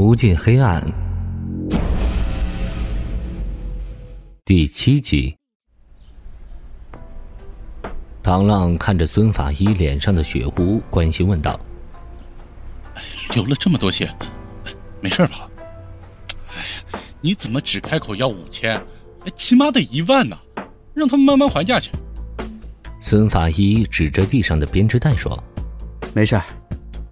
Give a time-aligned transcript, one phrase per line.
[0.00, 0.82] 无尽黑暗，
[4.46, 5.36] 第七集。
[8.22, 11.60] 唐浪看着孙法医脸上的血污，关心问道
[13.34, 14.10] ：“流了这么多血，
[15.02, 15.46] 没事吧？
[16.48, 16.54] 哎
[16.94, 18.82] 呀，你怎么只开口要五千？
[19.36, 20.34] 起码得一万呢！
[20.94, 21.90] 让他们慢慢还价去。”
[23.02, 25.38] 孙法医指着地上的编织袋说
[26.16, 26.40] ：“没事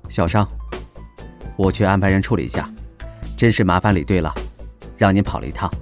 [0.09, 0.48] 小伤。”
[1.59, 2.73] 我去安排人处理一下，
[3.39, 4.35] 真是麻烦李队了，
[4.97, 5.73] 让您跑了一趟。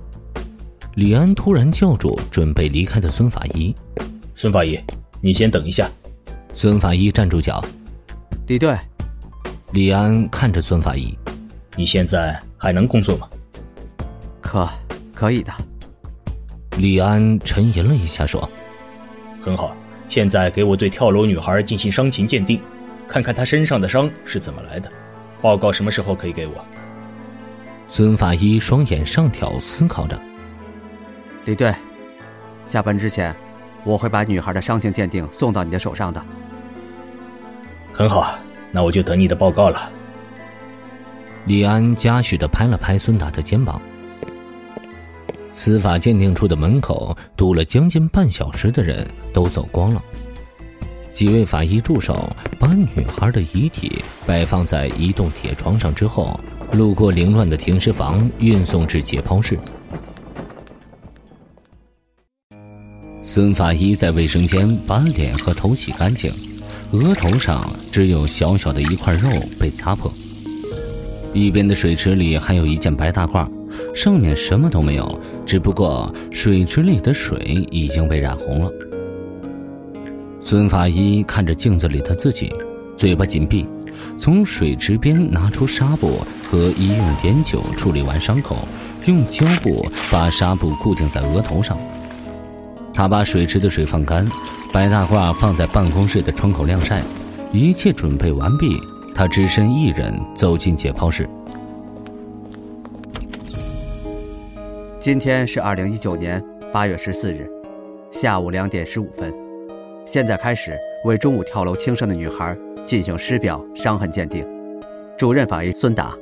[0.97, 3.75] 李安突然叫住准备离开的孙法医
[4.37, 4.79] ：“孙法医，
[5.23, 5.91] 你先等一下。”
[6.53, 7.65] 孙法医站住脚
[8.47, 8.77] ：“李队。”
[9.73, 11.17] 李安看着孙法医
[11.77, 13.27] ：“你现在还能工作吗
[14.43, 14.69] ？”“可，
[15.15, 15.51] 可以的。”
[16.77, 18.47] 李安沉吟了一下说
[19.41, 19.75] ：“很好，
[20.11, 22.61] 现在给我对跳楼女孩进行伤情鉴定，
[23.09, 24.93] 看看她身上的伤是怎么来的。”
[25.41, 26.55] 报告什么时候可以给我？
[27.89, 30.21] 孙法医双眼上挑，思考着。
[31.45, 31.75] 李队，
[32.67, 33.35] 下班之前，
[33.85, 36.23] 我会把女孩的伤情鉴定送到你的手上的。
[37.93, 38.39] 很好，
[38.73, 39.91] 那我就等你的报告了。
[41.45, 43.81] 李安嘉许的拍了拍孙达的肩膀。
[45.53, 50.03] 司法鉴定处的门口堵了将近半小时的人都走光了。
[51.17, 53.91] 几位法医助手把女孩的遗体
[54.27, 56.39] 摆放在一栋铁床上之后，
[56.73, 59.59] 路过凌乱的停尸房，运送至解剖室。
[63.25, 66.31] 孙法医在卫生间把脸和头洗干净，
[66.93, 70.13] 额头上只有小小的一块肉被擦破。
[71.33, 73.49] 一边的水池里还有一件白大褂，
[73.95, 78.71] 上面什么都没有，只不过水池里的水已经被染红了。
[80.49, 82.55] 孙法医看着镜子里的自己，
[82.97, 83.67] 嘴巴紧闭，
[84.17, 88.57] 从水池边拿出纱布和医用碘酒处理完伤口，
[89.07, 91.77] 用胶布把纱布固定在额头上。
[92.95, 94.25] 他把水池的水放干，
[94.73, 97.03] 白大褂放在办公室的窗口晾晒，
[97.53, 98.81] 一切准备完毕，
[99.17, 101.29] 他只身一人走进解剖室。
[105.01, 106.41] 今天是二零一九年
[106.73, 107.51] 八月十四日，
[108.13, 109.46] 下午两点十五分。
[110.07, 114.47] 现在开始为中午跳楼轻生的女孩进行尸表伤痕鉴定。
[115.19, 116.17] 主任法医孙达。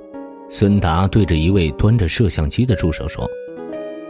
[0.48, 3.28] 孙达对着一位端着摄像机的助手说：“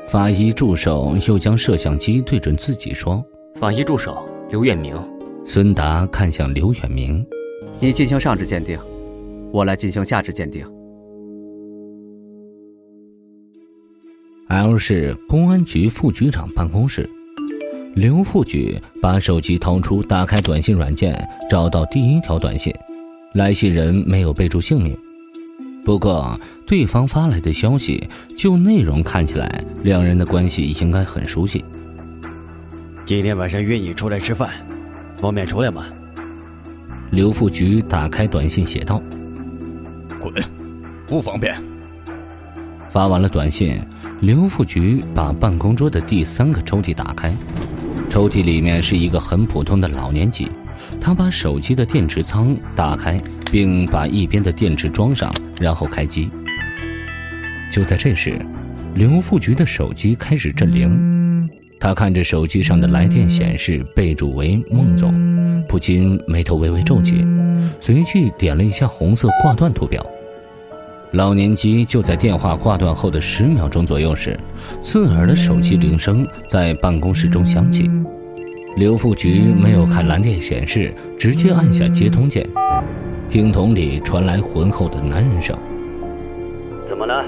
[0.08, 3.24] 法医助手又将摄像机对准自己说
[3.56, 4.96] ：‘法医助手刘远明。’
[5.44, 7.24] 孙达看向刘远明
[7.80, 8.78] ：‘你进行上肢鉴定，
[9.52, 10.64] 我来进行下肢鉴定。
[14.48, 17.08] ’L 市公安局副局长办公室。”
[17.94, 21.16] 刘副局把手机掏出，打开短信软件，
[21.48, 22.74] 找到第一条短信，
[23.34, 24.98] 来信人没有备注姓名，
[25.84, 31.64] 不过对方发来的消息就内容看起来，两人的关系应该很熟悉。
[33.04, 34.50] 今天晚上约你出来吃饭，
[35.16, 35.86] 方便出来吗？
[37.12, 39.00] 刘副局打开短信写道
[40.18, 40.34] ：“滚，
[41.06, 41.56] 不方便。”
[42.90, 43.80] 发完了短信，
[44.20, 47.32] 刘副局把办公桌的第三个抽屉打开。
[48.14, 50.48] 抽屉里面是一个很普通的老年机，
[51.00, 53.20] 他把手机的电池仓打开，
[53.50, 56.28] 并把一边的电池装上，然后开机。
[57.72, 58.40] 就在这时，
[58.94, 65.12] 刘副局的手机开始震铃，他看着手机上的来电显示备注为孟总，
[65.68, 67.26] 不禁眉头微微皱起，
[67.80, 70.00] 随即点了一下红色挂断图标。
[71.14, 74.36] 老年机就在电话挂断后的十秒钟左右时，
[74.82, 77.88] 刺耳的手机铃声在办公室中响起。
[78.76, 82.44] 刘副局没有看蓝电显示，直接按下接通键。
[83.28, 85.56] 听筒里传来浑厚的男人声
[86.90, 87.24] ：“怎么了？”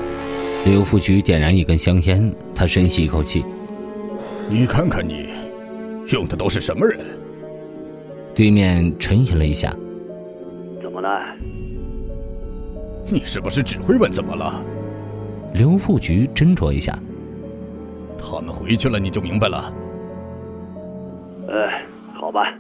[0.67, 3.45] 刘副局点燃一根香烟，他深吸一口气
[4.51, 5.29] ：“你看看你，
[6.09, 6.99] 用的都是什么人？”
[8.35, 9.73] 对面沉吟了一下
[10.83, 11.09] ：“怎么了？”
[13.09, 14.63] 你是不是只会问怎么了？
[15.55, 16.97] 刘副局斟酌一下。
[18.19, 19.73] 他们回去了，你就明白了。
[21.49, 21.83] 哎，
[22.15, 22.53] 好吧。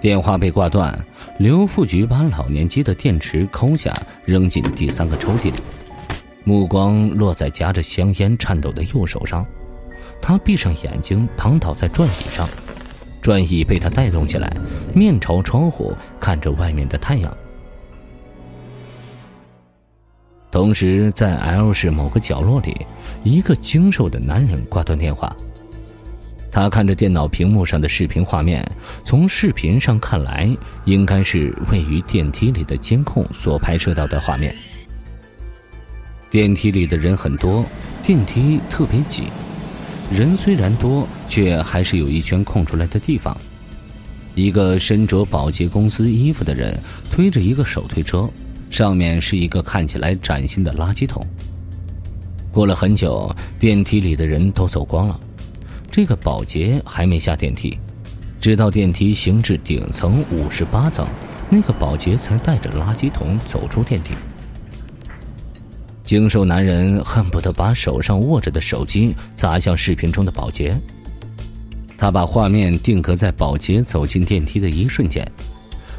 [0.00, 0.98] 电话被挂断，
[1.38, 3.92] 刘副局把老年机的电池抠下，
[4.24, 5.60] 扔进第三个抽屉里，
[6.44, 9.44] 目光落在夹着香烟、颤抖的右手上。
[10.22, 12.48] 他闭上眼睛，躺倒在转椅上，
[13.20, 14.50] 转椅被他带动起来，
[14.94, 17.36] 面朝窗户，看着外面的太阳。
[20.50, 22.86] 同时，在 L 市某个角落里，
[23.22, 25.34] 一个精瘦的男人挂断电话。
[26.50, 28.66] 他看着电脑屏幕上的视频画面，
[29.04, 30.48] 从视频上看来，
[30.86, 34.54] 应该是位于电梯里的监控所拍摄到的画面。
[36.30, 37.64] 电梯里的人很多，
[38.02, 39.24] 电梯特别挤。
[40.10, 43.36] 人虽然多，却还是有一圈空出来的地方。
[44.34, 46.80] 一个身着保洁公司衣服的人
[47.10, 48.28] 推着一个手推车，
[48.70, 51.26] 上面是一个看起来崭新的垃圾桶。
[52.50, 55.18] 过了很久，电梯里的人都走光了，
[55.90, 57.78] 这个保洁还没下电梯，
[58.40, 61.06] 直到电梯行至顶层五十八层，
[61.50, 64.14] 那个保洁才带着垃圾桶走出电梯。
[66.02, 70.74] 精瘦男人恨不得把手上握着的手机砸向视频中的保洁。
[71.98, 75.30] 他把画面定格在保洁走进电梯的一瞬间。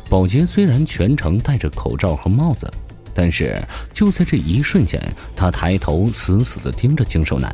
[0.10, 2.70] 保洁虽然全程戴着口罩和帽子，
[3.14, 3.62] 但是
[3.94, 5.00] 就在这一瞬间，
[5.36, 7.54] 他抬头死死地盯着精瘦男，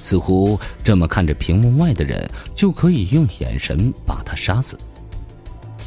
[0.00, 4.78] 似乎这么看着屏幕外的人就可以用眼神把他杀死。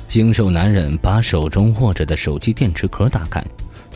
[0.08, 3.44] 精瘦男人把手中握着的手机电池壳打开。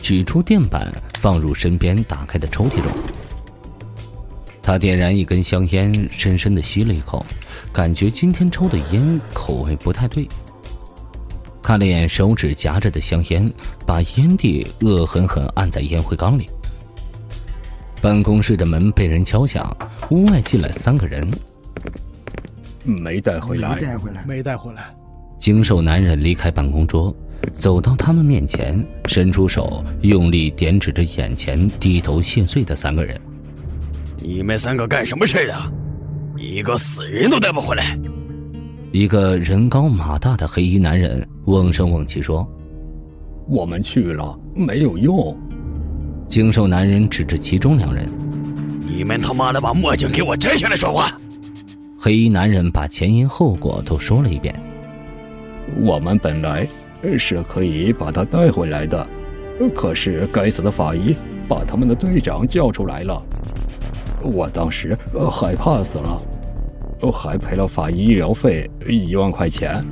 [0.02, 2.90] 取出电板，放入身边打开的抽屉中。
[4.62, 7.24] 他点燃一根香烟，深深的吸了一口，
[7.70, 10.26] 感觉今天抽的烟口味不太对。
[11.70, 13.48] 看了眼手指夹着的香烟，
[13.86, 16.50] 把烟蒂恶狠狠按在烟灰缸里。
[18.02, 19.64] 办公室的门被人敲响，
[20.10, 21.24] 屋外进来三个人。
[22.82, 24.92] 没带回来，没带回来，没带回来。
[25.38, 27.14] 精瘦男人离开办公桌。
[27.52, 33.16] 走到他们面前，伸出手，用力点指着眼前低头谢罪的三个人
[34.18, 35.54] ：“你们三个干什么事的？
[36.36, 37.96] 一个死人都带不回来！”
[38.90, 42.48] 一个人高马大的黑衣男人瓮声瓮气说
[43.48, 45.36] ：“我们去了，没有用。”
[46.28, 48.10] 精瘦男人指着其中两人
[48.86, 51.10] ：“你们他妈的把墨镜给我摘下来说话！”
[51.98, 54.54] 黑衣男人把前因后果都说了一遍
[55.82, 56.66] ：“我们本来……”
[57.18, 59.08] 是可以把他带回来的，
[59.74, 61.16] 可是该死的法医
[61.48, 63.22] 把他们的队长叫出来了，
[64.22, 64.94] 我当时
[65.32, 66.20] 害怕死了，
[67.10, 69.82] 还赔了法医医疗费一万块钱。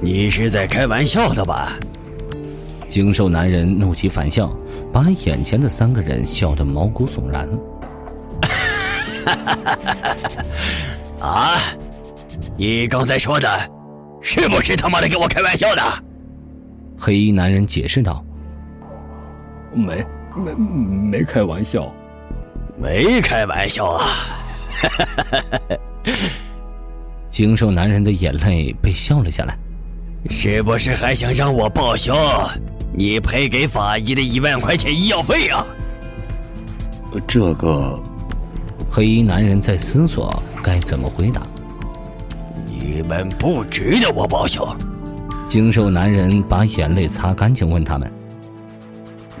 [0.00, 1.72] 你是在开玩笑的吧？
[2.88, 4.56] 精瘦男人怒极反笑，
[4.92, 7.48] 把眼前的三个人笑得毛骨悚然。
[11.20, 11.58] 啊，
[12.56, 13.48] 你刚才说的？
[14.20, 15.82] 是不是他妈的跟我开玩笑的？
[16.96, 18.24] 黑衣男人解释道
[19.72, 20.04] ：“没
[20.36, 21.92] 没没开玩笑，
[22.78, 24.06] 没开玩笑啊！”
[27.28, 29.58] 精瘦男人的眼泪被笑了下来。
[30.30, 32.16] 是不是还想让我报销
[32.92, 35.64] 你赔给法医的一万块钱医药费啊？
[37.26, 37.98] 这个，
[38.90, 41.42] 黑衣男人在思索该怎么回答。
[42.68, 44.76] 你们不值得我报销。
[45.48, 48.10] 精瘦男人把眼泪擦干净，问他们：“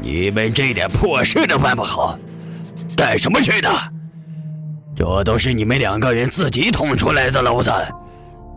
[0.00, 2.16] 你们这点破事都办不好，
[2.96, 3.68] 干什么去的？
[4.94, 7.70] 这都是你们两个人自己捅出来的娄子，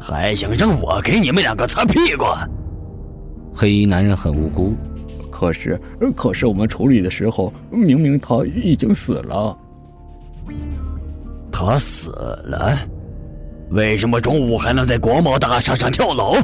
[0.07, 2.23] 还想让我给你们两个擦屁股？”
[3.53, 4.73] 黑衣男人很无辜，
[5.29, 5.79] 可是，
[6.15, 9.57] 可是我们处理的时候，明明他已经死了。
[11.51, 12.11] 他死
[12.45, 12.77] 了。
[13.71, 16.37] 为什么中午还能在国贸大厦上跳楼？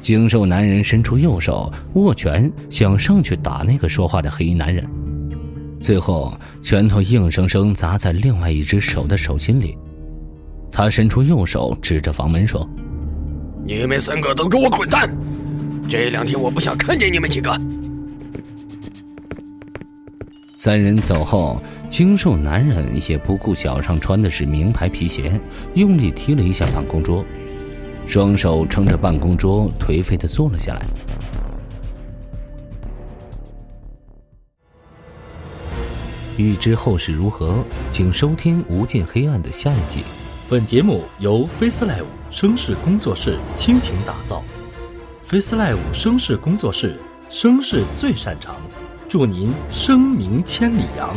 [0.00, 4.84] 精瘦男人伸出右手握拳，想上去打那个说话的黑衣男人，
[5.78, 9.78] 最后拳头硬生生砸在另外一只手的手心里。
[10.72, 12.66] 他伸出右手指着房门说
[13.64, 15.14] ：“你们三个都给我滚蛋！
[15.86, 17.54] 这两天我不想看见你们几个。”
[20.56, 21.60] 三人走后，
[21.90, 25.38] 精瘦男人也不顾脚上穿的是名牌皮鞋，
[25.74, 27.22] 用力踢了一下办公桌，
[28.06, 30.86] 双手撑着办公桌，颓废的坐了下来。
[36.38, 37.62] 欲知后事如何，
[37.92, 40.02] 请收听《无尽黑暗》的下一集。
[40.48, 44.42] 本节目由 FaceLive 声势工作室倾情打造
[45.28, 46.98] ，FaceLive 声势工作室
[47.30, 48.56] 声势最擅长。
[49.08, 51.16] 祝您声名千里扬。